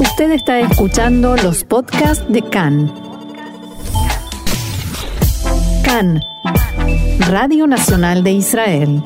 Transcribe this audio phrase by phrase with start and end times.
[0.00, 2.86] Usted está escuchando los podcasts de CAN.
[5.84, 6.20] CAN,
[7.28, 9.02] Radio Nacional de Israel.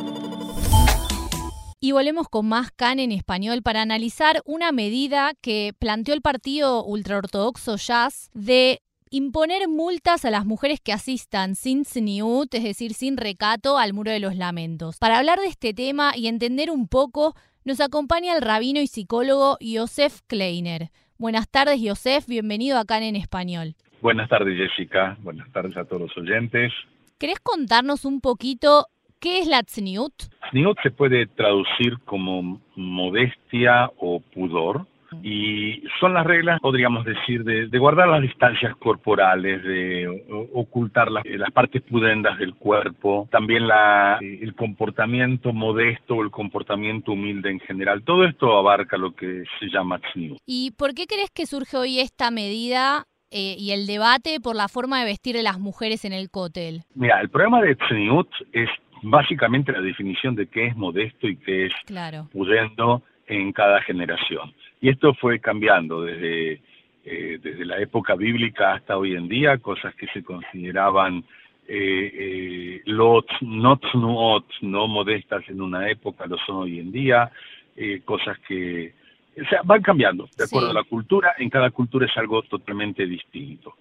[1.80, 6.84] Y volvemos con más CAN en español para analizar una medida que planteó el partido
[6.84, 13.16] ultraortodoxo Jazz de imponer multas a las mujeres que asistan sin tzniut, es decir, sin
[13.16, 14.98] recato, al Muro de los Lamentos.
[14.98, 19.56] Para hablar de este tema y entender un poco, nos acompaña el rabino y psicólogo
[19.60, 20.90] Yosef Kleiner.
[21.18, 23.74] Buenas tardes, Yosef, bienvenido acá en Español.
[24.00, 25.16] Buenas tardes, Jessica.
[25.20, 26.72] Buenas tardes a todos los oyentes.
[27.18, 28.86] ¿Querés contarnos un poquito
[29.20, 30.12] qué es la tzniut?
[30.50, 34.86] Tzniut se puede traducir como modestia o pudor
[35.22, 41.82] y son las reglas, podríamos decir, de, guardar las distancias corporales, de ocultar las, partes
[41.82, 48.02] pudendas del cuerpo, también la, el comportamiento modesto o el comportamiento humilde en general.
[48.04, 50.38] Todo esto abarca lo que se llama tzniut.
[50.46, 54.68] ¿Y por qué crees que surge hoy esta medida eh, y el debate por la
[54.68, 56.82] forma de vestir de las mujeres en el cótel?
[56.94, 58.68] Mira, el problema de tzniut es
[59.02, 62.28] básicamente la definición de qué es modesto y qué es claro.
[62.32, 64.52] pudendo en cada generación.
[64.82, 66.60] Y esto fue cambiando desde,
[67.04, 71.24] eh, desde la época bíblica hasta hoy en día, cosas que se consideraban
[71.68, 77.30] eh, eh, lot, not no modestas en una época, lo son hoy en día,
[77.76, 78.92] eh, cosas que
[79.40, 83.06] o sea, van cambiando de acuerdo a la cultura, en cada cultura es algo totalmente
[83.06, 83.76] distinto.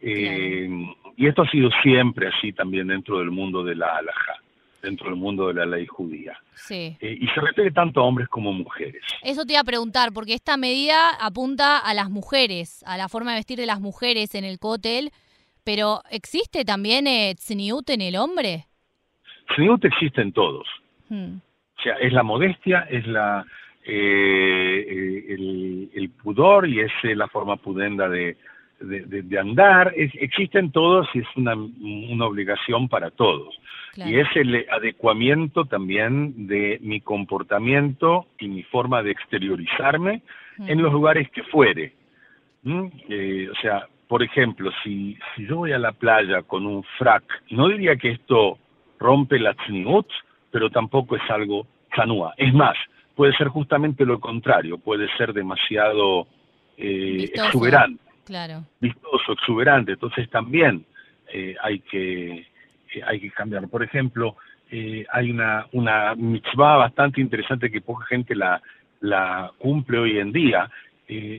[0.00, 4.36] Y esto ha sido siempre así también dentro del mundo de la alhaja
[4.82, 6.38] dentro del mundo de la ley judía.
[6.54, 6.96] Sí.
[7.00, 9.02] Eh, y se refiere tanto a hombres como mujeres.
[9.22, 13.32] Eso te iba a preguntar, porque esta medida apunta a las mujeres, a la forma
[13.32, 15.10] de vestir de las mujeres en el cótel,
[15.64, 18.66] pero ¿existe también eh, en el hombre?
[19.48, 20.66] Tzniut existe en todos.
[21.08, 21.36] Hmm.
[21.78, 23.44] O sea, es la modestia, es la
[23.84, 28.36] eh, eh, el, pudor y es la forma pudenda de,
[28.80, 33.58] de, andar, es, existen todos y es una, una obligación para todos.
[33.96, 40.22] Y es el adecuamiento también de mi comportamiento y mi forma de exteriorizarme
[40.58, 41.94] en los lugares que fuere.
[43.08, 47.24] Eh, o sea, por ejemplo, si, si yo voy a la playa con un frac,
[47.50, 48.58] no diría que esto
[49.00, 50.06] rompe la tzniut,
[50.52, 51.66] pero tampoco es algo
[51.96, 52.34] zanúa.
[52.36, 52.76] Es más,
[53.16, 56.28] puede ser justamente lo contrario, puede ser demasiado
[56.76, 58.64] eh, exuberante claro.
[58.80, 59.92] vistoso, exuberante.
[59.92, 60.84] Entonces también
[61.32, 62.46] eh, hay que
[62.94, 63.68] eh, hay que cambiar.
[63.68, 64.36] Por ejemplo,
[64.70, 68.60] eh, hay una una mitzvah bastante interesante que poca gente la
[69.00, 70.70] la cumple hoy en día.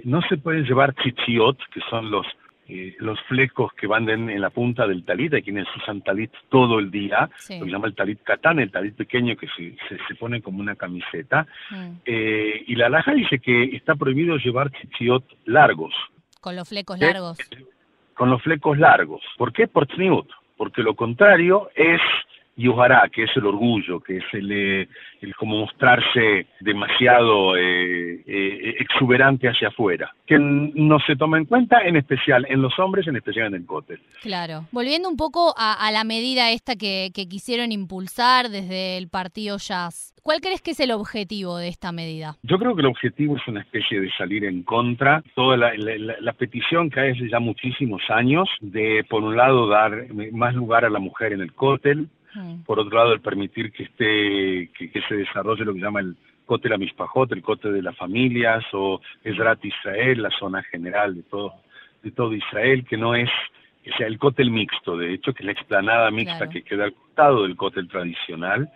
[0.03, 2.25] no se pueden llevar chichiot, que son los
[2.99, 6.91] los flecos que van en, la punta del talit, hay quienes usan talit todo el
[6.91, 9.75] día, lo que llama el talit katán, el talit pequeño que se,
[10.07, 11.91] se, pone como una camiseta, mm.
[12.67, 15.95] y la alhaja dice que está prohibido llevar chichiot largos,
[16.39, 17.37] con los flecos largos.
[18.15, 19.21] Con los flecos largos.
[19.37, 19.67] ¿Por qué?
[19.67, 20.27] Por tzniut.
[20.57, 22.01] Porque lo contrario es
[22.59, 24.87] Yuhará, que es el orgullo, que es el, eh,
[25.21, 31.81] el como mostrarse demasiado eh, eh, exuberante hacia afuera, que no se toma en cuenta
[31.81, 34.01] en especial en los hombres, en especial en el cótel.
[34.21, 34.65] Claro.
[34.71, 40.41] Volviendo un poco a, la medida esta que, quisieron impulsar desde el partido Jazz, ¿cuál
[40.41, 42.35] crees que es el objetivo de esta medida?
[42.43, 46.33] Yo creo que el objetivo es una especie de salir en contra, toda la, la
[46.33, 50.89] petición que hay desde ya muchísimos años de, por un lado, dar más lugar a
[50.89, 52.63] la mujer en el cótel, Mm.
[52.63, 56.15] Por otro lado, el permitir que esté, que, se desarrolle lo que se llama el
[56.45, 61.23] cote la mispajot, el cote de las familias, o Esrat Israel, la zona general de
[61.23, 61.53] todo,
[62.01, 63.29] de todo Israel, que no es,
[63.91, 66.93] o sea, el cótel mixto, de hecho, que es la explanada mixta que queda al
[66.93, 68.69] costado del cótel tradicional.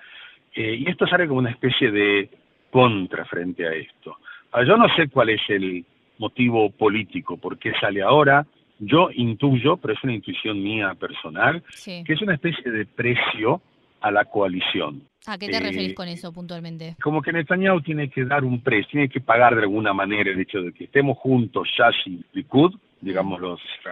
[0.56, 2.30] Eh, y esto sale como una especie de
[2.70, 4.18] contra frente a esto.
[4.66, 5.86] yo no sé cuál es el
[6.18, 8.46] motivo político, por qué sale ahora,
[8.80, 13.62] yo intuyo, pero es una intuición mía personal, que es una especie de precio
[14.02, 15.02] a la coalición.
[15.26, 16.96] ¿A qué te referís eh, con eso puntualmente?
[17.02, 20.40] Como que Netanyahu tiene que dar un precio, tiene que pagar de alguna manera el
[20.40, 23.40] hecho de que estemos juntos, Shash y Likud, digamos,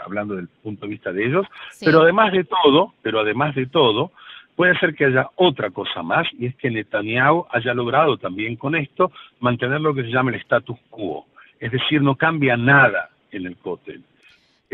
[0.05, 1.45] hablando del punto de vista de ellos,
[1.79, 4.11] pero además de todo, pero además de todo,
[4.55, 8.75] puede ser que haya otra cosa más, y es que Netanyahu haya logrado también con
[8.75, 11.25] esto mantener lo que se llama el status quo,
[11.59, 14.03] es decir, no cambia nada en el cótel.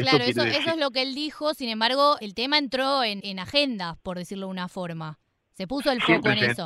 [0.03, 4.17] Claro, eso, es lo que él dijo, sin embargo, el tema entró en, agenda, por
[4.17, 5.17] decirlo de una forma.
[5.53, 6.65] Se puso el foco en eso.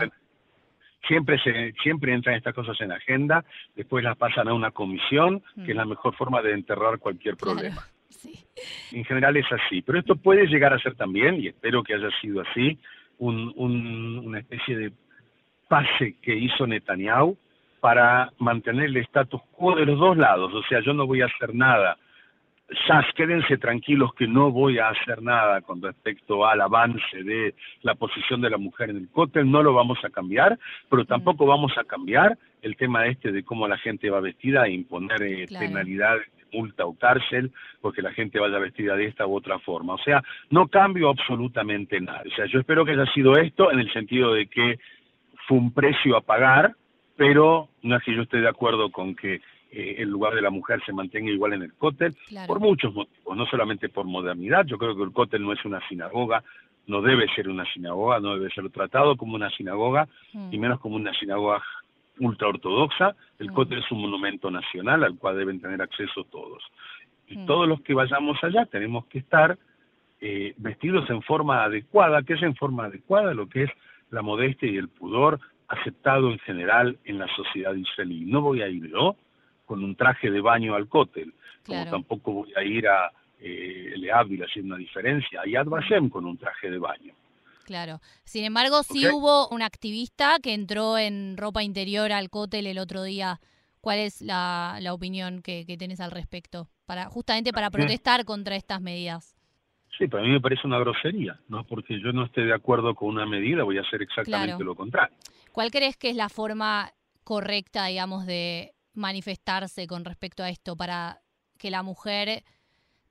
[1.07, 3.45] siempre, se, siempre entran estas cosas en agenda,
[3.75, 5.89] después las pasan a una comisión, que es la mm.
[5.89, 7.87] mejor forma de enterrar cualquier problema.
[8.91, 12.09] En general es así, pero esto puede llegar a ser también, y espero que haya
[12.21, 12.77] sido así,
[13.17, 13.53] un,
[14.23, 14.91] una especie de
[15.67, 17.37] pase que hizo Netanyahu
[17.79, 20.53] para mantener el status quo de los dos lados.
[20.53, 21.97] O sea, yo no voy a hacer nada.
[22.87, 27.95] Ya quédense tranquilos que no voy a hacer nada con respecto al avance de la
[27.95, 30.57] posición de la mujer en el cóctel, no lo vamos a cambiar,
[30.89, 34.71] pero tampoco vamos a cambiar el tema este de cómo la gente va vestida e
[34.71, 37.51] imponer eh, penalidades multa o cárcel
[37.81, 39.93] porque la gente vaya vestida de esta u otra forma.
[39.93, 42.23] O sea, no cambio absolutamente nada.
[42.25, 44.79] O sea, yo espero que haya sido esto en el sentido de que
[45.47, 46.75] fue un precio a pagar,
[47.15, 49.41] pero no es que yo esté de acuerdo con que
[49.71, 52.15] eh, el lugar de la mujer se mantenga igual en el cótel,
[52.45, 55.79] por muchos motivos, no solamente por modernidad, yo creo que el cótel no es una
[55.87, 56.43] sinagoga,
[56.87, 60.09] no debe ser una sinagoga, no debe ser tratado como una sinagoga,
[60.51, 61.61] y menos como una sinagoga
[62.19, 66.63] ultraortodoxa, el cótel es un monumento nacional al cual deben tener acceso todos.
[67.27, 69.57] Y todos los que vayamos allá tenemos que estar
[70.19, 73.71] eh, vestidos en forma adecuada, que es en forma adecuada lo que es
[74.09, 75.39] la modestia y el pudor
[75.69, 78.25] aceptado en general en la sociedad israelí.
[78.25, 79.15] No voy a ir yo
[79.71, 81.33] con un traje de baño al cótel,
[81.65, 83.09] como tampoco voy a ir a
[83.39, 87.13] eh, Le Ávila, hacer una diferencia, a Yad Vashem con un traje de baño.
[87.63, 88.01] Claro.
[88.25, 93.03] Sin embargo, sí hubo un activista que entró en ropa interior al cótel el otro
[93.03, 93.39] día.
[93.79, 96.67] ¿Cuál es la, opinión que, que, tenés al respecto?
[96.85, 99.37] Para, justamente para protestar contra estas medidas.
[99.97, 101.63] Sí, para mí me parece una grosería, ¿no?
[101.63, 105.15] Porque yo no esté de acuerdo con una medida, voy a hacer exactamente lo contrario.
[105.53, 106.91] ¿Cuál crees que es la forma
[107.23, 111.21] correcta, digamos, de manifestarse con respecto a esto para
[111.57, 112.43] que la mujer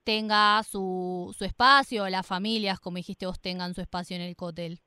[0.05, 4.81] tenga su, su espacio, las familias, como dijiste vos, tengan su espacio en el cótel?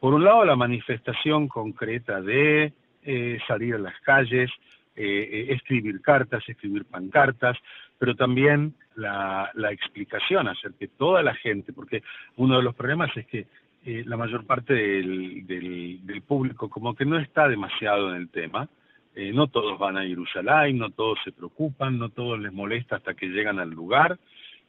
[0.00, 2.72] Por un lado, la manifestación concreta de
[3.02, 4.50] eh, salir a las calles,
[4.94, 7.56] eh, eh, escribir cartas, escribir pancartas,
[7.98, 12.02] pero también la, la, explicación, hacer que toda la gente, porque
[12.36, 13.46] uno de los problemas es que
[13.84, 18.68] la mayor parte del, del, público como que no está demasiado en el tema,
[19.16, 23.14] eh, no todos van a Jerusalén, no todos se preocupan, no todos les molesta hasta
[23.14, 24.18] que llegan al lugar.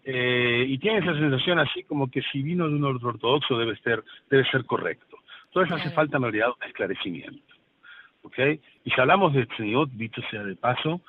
[0.05, 4.05] Eh, y tienen esa sensación así como que si vino de un ortodoxo debe ser,
[4.29, 5.17] debe ser correcto.
[5.47, 7.53] Entonces hace falta en realidad un esclarecimiento.
[8.21, 8.61] ¿okay?
[8.85, 11.01] Y si hablamos de Tzniot, dicho sea de paso,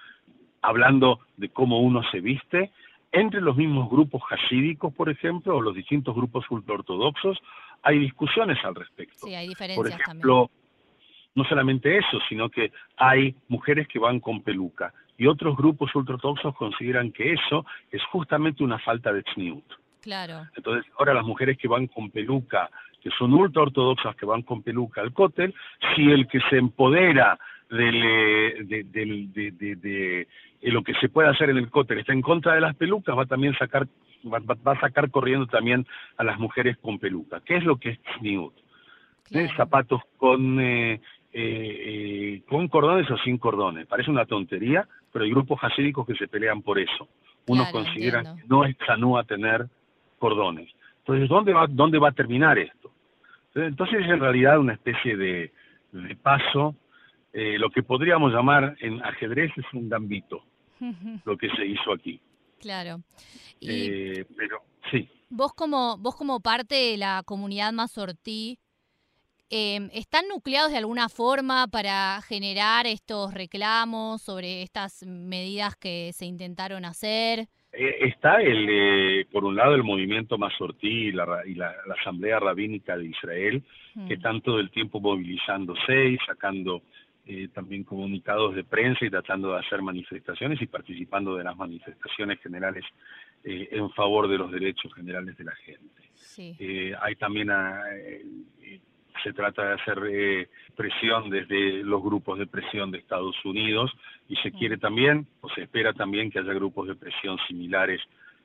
[0.61, 2.73] hablando de cómo uno se viste,
[3.13, 7.39] entre los mismos grupos hasídicos, por ejemplo, o los distintos grupos ultraortodoxos,
[7.83, 9.27] hay discusiones al respecto.
[9.27, 10.51] Sí, hay diferencias por ejemplo,
[11.39, 16.55] no solamente eso, sino que hay mujeres que van con peluca y otros grupos ultraortodoxos
[16.55, 19.65] consideran que eso es justamente una falta de tzniut.
[20.01, 20.47] Claro.
[20.57, 22.71] Entonces, ahora las mujeres que van con peluca,
[23.03, 25.55] que son ultraortodoxas, que van con peluca al cótel,
[25.95, 27.39] si el que se empodera
[27.71, 30.27] eh, de, de,
[30.63, 33.27] lo que se puede hacer en el cótel está en contra de las pelucas, va
[33.27, 33.87] también sacar
[34.27, 35.87] va, a sacar corriendo también
[36.17, 37.41] a las mujeres con peluca.
[37.45, 38.55] ¿Qué es lo que es tzniut?
[39.57, 41.01] Zapatos con eh,
[41.33, 43.87] eh, eh, con cordones o sin cordones.
[43.87, 47.09] Parece una tontería, pero hay grupos hasídicos que se pelean por eso.
[47.47, 49.67] Unos consideran que no es sanúa tener
[50.19, 50.71] cordones.
[51.01, 52.91] Entonces, ¿dónde va, dónde va a terminar esto?
[53.55, 55.53] Entonces, es en realidad una especie de,
[56.23, 56.77] paso,
[57.33, 60.43] eh, lo que podríamos llamar en ajedrez es un gambito,
[61.25, 62.21] lo que se hizo aquí.
[62.61, 63.01] Claro.
[63.61, 65.09] Pero sí.
[65.31, 68.59] Vos como, vos como parte de la comunidad Mazortí,
[69.51, 76.27] Em, ¿Están nucleados de alguna forma para generar estos reclamos sobre estas medidas que se
[76.27, 77.49] intentaron hacer?
[77.73, 81.43] Eh, está, el, eh, por un lado, el movimiento Masortí y la,
[82.01, 83.63] Asamblea Rabínica de Israel,
[84.07, 86.83] que están todo el tiempo movilizándose y sacando
[87.27, 92.39] eh, también comunicados de prensa y tratando de hacer manifestaciones y participando de las manifestaciones
[92.41, 92.85] generales
[93.45, 96.97] en favor de los derechos generales de la gente.
[97.01, 97.83] hay también a,
[99.23, 103.91] se trata de hacer eh, presión desde los grupos de presión de Estados Unidos
[104.29, 108.01] y se quiere también, o se espera también que haya grupos de presión similares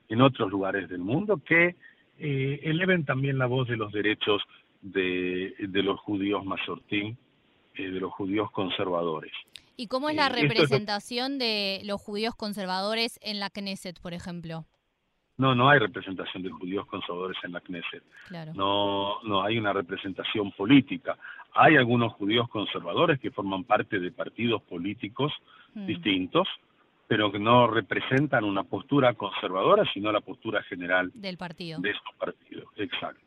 [0.08, 1.76] en otros lugares del mundo que
[2.18, 4.42] eh, eleven también la voz de los derechos
[4.82, 7.16] de, los judíos masortín,
[7.74, 9.32] eh, de los judíos conservadores.
[9.76, 14.66] ¿Y cómo es la representación de los judíos conservadores en la Knesset, por ejemplo?
[15.36, 18.04] No, no hay representación de judíos conservadores en la Knesset.
[18.54, 21.16] No, no hay una representación política.
[21.54, 25.32] Hay algunos judíos conservadores que forman parte de partidos políticos
[25.74, 25.86] hmm.
[25.86, 26.48] distintos,
[27.08, 31.80] pero que no representan una postura conservadora, sino la postura general del partido.
[31.80, 33.20] De esos partidos, exacto.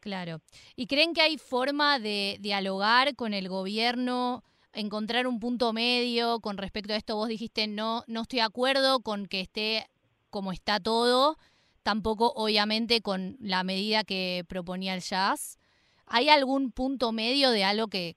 [0.00, 0.40] Claro.
[0.76, 4.42] ¿Y creen que hay forma de dialogar con el gobierno,
[4.72, 7.16] encontrar un punto medio con respecto a esto?
[7.16, 9.86] Vos dijiste, no, no estoy de acuerdo con que esté
[10.30, 11.36] como está todo,
[11.82, 15.58] tampoco obviamente con la medida que proponía el jazz.
[16.06, 18.16] ¿Hay algún punto medio de algo que,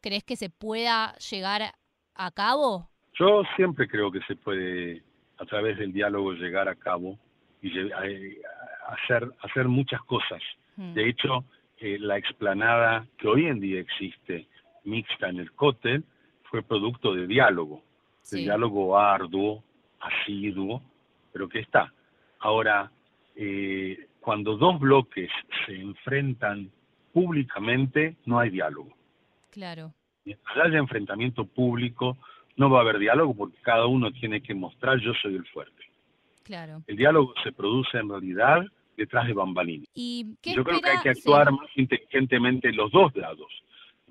[0.00, 1.74] ¿Crees que se pueda llegar
[2.14, 2.88] a cabo?
[3.18, 5.02] Yo siempre creo que se puede,
[5.36, 7.18] a través del diálogo, llegar a cabo
[7.60, 7.70] y
[8.88, 10.40] hacer, hacer muchas cosas.
[10.76, 10.94] Hmm.
[10.94, 11.44] De hecho,
[11.78, 14.46] eh, la explanada que hoy en día existe,
[14.84, 16.04] mixta en el cótel,
[16.44, 17.82] fue producto de diálogo,
[18.30, 19.62] de diálogo arduo,
[20.00, 20.82] asiduo,
[21.32, 21.92] pero que está.
[22.40, 22.90] Ahora,
[23.36, 25.30] eh, cuando dos bloques
[25.66, 26.70] se enfrentan
[27.12, 28.94] públicamente, no hay diálogo.
[29.50, 29.92] Claro.
[30.24, 32.18] Mientras haya enfrentamiento público,
[32.56, 35.82] no va a haber diálogo porque cada uno tiene que mostrar yo soy el fuerte.
[36.44, 36.82] Claro.
[36.86, 38.64] El diálogo se produce en realidad
[38.96, 39.88] detrás de bambalinas.
[39.94, 43.50] ¿Y yo creo que hay que actuar más inteligentemente los dos lados.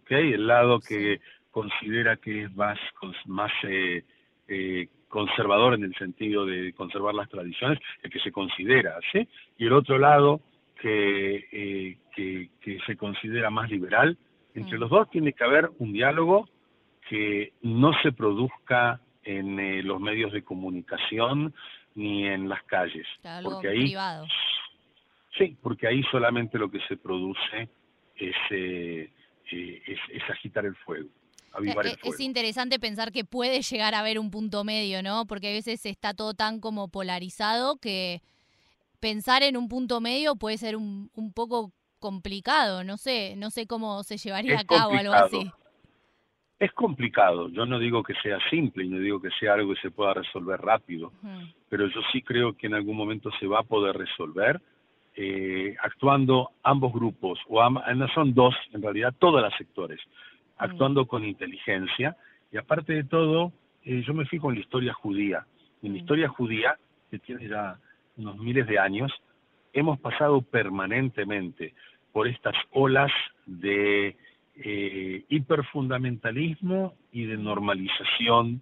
[0.01, 0.33] ¿okay?
[0.33, 1.19] El lado que
[1.51, 2.79] considera que es más,
[3.25, 4.03] más eh,
[4.47, 9.27] eh, conservador en el sentido de conservar las tradiciones, el que se considera, ¿sí?
[9.57, 10.39] Y el otro lado
[10.79, 14.17] que, eh, que, se considera más liberal.
[14.53, 14.79] Entre mm.
[14.79, 16.47] los dos tiene que haber un diálogo
[17.09, 21.53] que no se produzca en eh, los medios de comunicación
[21.95, 23.07] ni en las calles.
[23.43, 23.95] porque ahí,
[25.37, 27.69] Sí, porque ahí solamente lo que se produce
[28.15, 31.09] es, es, es agitar el fuego.
[31.63, 35.25] Eh, eh, es interesante pensar que puede llegar a haber un punto medio, ¿no?
[35.25, 38.21] Porque a veces está todo tan como polarizado que
[38.99, 43.67] pensar en un punto medio puede ser un, un poco complicado, no sé, no sé
[43.67, 45.51] cómo se llevaría a cabo algo así.
[46.59, 49.79] Es complicado, yo no digo que sea simple y no digo que sea algo que
[49.79, 51.13] se pueda resolver rápido,
[51.69, 54.61] pero yo sí creo que en algún momento se va a poder resolver
[55.15, 59.99] eh, actuando ambos grupos, o no son dos, en realidad todos los sectores,
[60.59, 62.15] actuando con inteligencia.
[62.51, 63.51] Y aparte de todo,
[63.83, 65.45] eh, yo me fijo en la historia judía.
[65.81, 66.77] En la historia judía,
[67.09, 67.79] que tiene ya
[68.17, 69.11] unos miles de años,
[69.73, 71.73] hemos pasado permanentemente
[72.11, 73.11] por estas olas
[73.45, 74.17] de
[74.55, 78.61] eh, hiperfundamentalismo y de normalización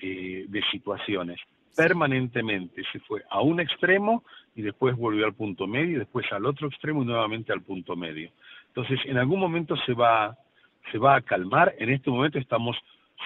[0.00, 1.38] eh, de situaciones.
[1.76, 4.24] Permanentemente se fue a un extremo
[4.54, 7.96] y después volvió al punto medio y después al otro extremo y nuevamente al punto
[7.96, 8.30] medio.
[8.68, 10.38] Entonces, en algún momento se va
[10.90, 11.74] se va a calmar.
[11.78, 12.76] En este momento estamos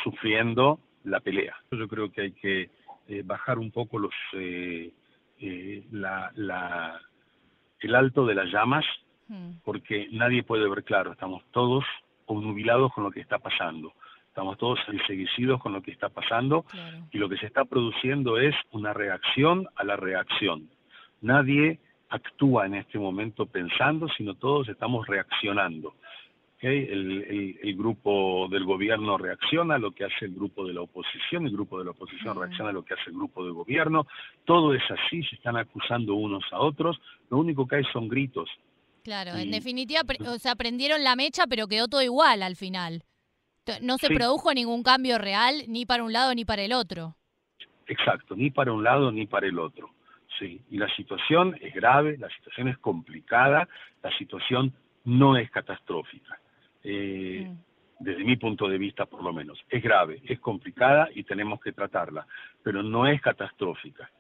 [0.03, 1.55] sufriendo la pelea.
[1.71, 2.71] Yo creo que hay que
[3.09, 4.93] eh, bajar un poco los eh,
[5.41, 7.01] eh, la, la,
[7.81, 8.85] el alto de las llamas
[9.29, 9.59] hmm.
[9.65, 11.13] porque nadie puede ver claro.
[11.13, 11.85] Estamos todos
[12.27, 13.93] obnubilados con lo que está pasando.
[14.29, 16.65] Estamos todos enseguecidos con lo que está pasando
[17.11, 20.71] y lo que se está produciendo es una reacción a la reacción.
[21.21, 25.95] Nadie actúa en este momento pensando, sino todos estamos reaccionando.
[26.63, 31.53] El, grupo del gobierno reacciona a lo que hace el grupo de la oposición, el
[31.53, 34.07] grupo de la oposición reacciona a lo que hace el grupo del gobierno,
[34.45, 37.01] todo es así, se están acusando unos a otros,
[37.31, 38.51] lo único que hay son gritos.
[39.03, 43.05] Claro, en definitiva, o sea, prendieron la mecha, pero quedó todo igual al final.
[43.81, 47.17] No se produjo ningún cambio real ni para un lado ni para el otro.
[47.87, 49.91] Exacto, ni para un lado ni para el otro.
[50.39, 53.67] Sí, y la situación es grave, la situación es complicada,
[54.03, 54.75] la situación
[55.05, 56.39] no es catastrófica
[56.85, 58.05] eh, mm.
[58.05, 59.59] desde mi punto de vista por lo menos.
[59.69, 62.27] Es grave, es complicada y tenemos que tratarla,
[62.63, 64.11] pero no es catastrófica.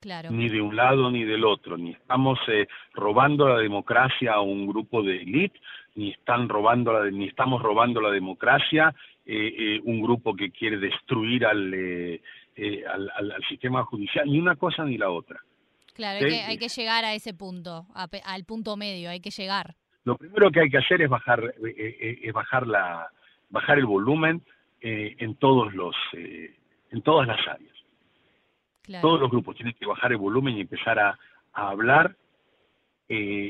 [0.00, 0.30] Claro.
[0.30, 4.66] Ni de un lado ni del otro, ni estamos eh, robando la democracia a un
[4.66, 5.58] grupo de élite,
[5.94, 10.76] ni están robando la, ni estamos robando la democracia eh, eh un grupo que quiere
[10.76, 12.20] destruir eh,
[12.86, 15.40] al, al, al, sistema judicial, ni una cosa ni la otra.
[15.94, 19.76] Claro, hay, que, hay que llegar a ese punto, al punto medio, hay que llegar.
[20.06, 23.10] Lo primero que hay que hacer es bajar, eh, eh, es bajar, la,
[23.50, 24.40] bajar el volumen
[24.80, 27.74] eh, en, todos los, en todas las áreas.
[29.00, 31.18] Todos los grupos tienen que bajar el volumen y empezar a,
[31.52, 32.14] hablar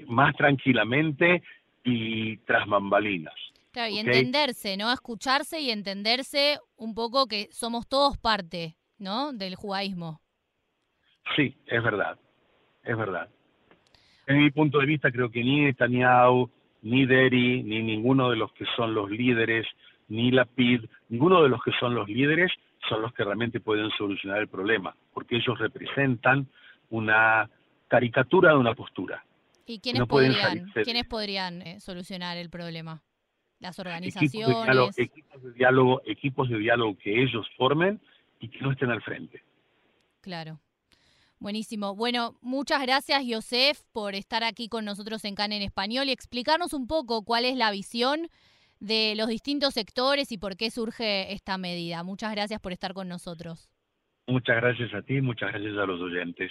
[0.06, 1.42] más tranquilamente
[1.84, 3.34] y tras bambalinas.
[3.72, 4.90] Claro, y entenderse, ¿no?
[4.92, 9.32] Escucharse y entenderse un poco que somos todos parte, ¿no?
[9.32, 10.20] Del judaísmo.
[11.34, 12.18] Sí, es verdad,
[12.84, 13.28] es verdad.
[14.26, 16.50] En mi punto de vista, creo que ni Netanyahu,
[16.82, 19.66] ni Deri, ni ninguno de los que son los líderes,
[20.08, 22.52] ni la PID, ninguno de los que son los líderes
[22.88, 26.46] son los que realmente pueden solucionar el problema, porque ellos representan
[26.90, 27.50] una
[27.88, 29.24] caricatura de una postura.
[29.66, 33.02] ¿Y quiénes podrían, ¿quiénes podrían eh, solucionar el problema?
[33.58, 34.98] Las organizaciones.
[34.98, 38.00] equipos de diálogo, equipos de diálogo que ellos formen
[38.38, 39.42] y que no estén al frente.
[40.20, 40.60] Claro.
[41.38, 41.94] Buenísimo.
[41.94, 46.72] Bueno, muchas gracias, Yosef, por estar aquí con nosotros en CAN en Español y explicarnos
[46.72, 48.28] un poco cuál es la visión
[48.80, 52.02] de los distintos sectores y por qué surge esta medida.
[52.02, 53.68] Muchas gracias por estar con nosotros.
[54.26, 56.50] Muchas gracias a ti, muchas gracias a los oyentes.